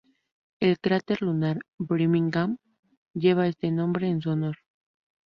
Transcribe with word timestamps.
El 0.59 0.79
cráter 0.79 1.21
lunar 1.21 1.59
Birmingham 1.77 2.57
lleva 3.13 3.45
este 3.45 3.69
nombre 3.69 4.07
en 4.07 4.19
su 4.19 4.31
honor. 4.31 4.57